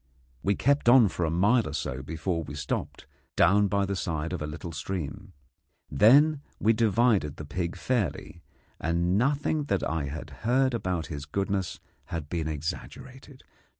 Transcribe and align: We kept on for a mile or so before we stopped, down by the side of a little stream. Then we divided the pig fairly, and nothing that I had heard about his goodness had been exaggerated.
We 0.41 0.55
kept 0.55 0.89
on 0.89 1.09
for 1.09 1.25
a 1.25 1.29
mile 1.29 1.67
or 1.69 1.73
so 1.75 2.01
before 2.01 2.41
we 2.41 2.55
stopped, 2.55 3.05
down 3.35 3.67
by 3.67 3.85
the 3.85 3.95
side 3.95 4.33
of 4.33 4.41
a 4.41 4.47
little 4.47 4.71
stream. 4.71 5.33
Then 5.91 6.41
we 6.59 6.73
divided 6.73 7.35
the 7.37 7.45
pig 7.45 7.75
fairly, 7.75 8.41
and 8.79 9.15
nothing 9.15 9.65
that 9.65 9.83
I 9.87 10.05
had 10.05 10.31
heard 10.41 10.73
about 10.73 11.05
his 11.13 11.27
goodness 11.27 11.79
had 12.05 12.29
been 12.29 12.47
exaggerated. 12.47 13.43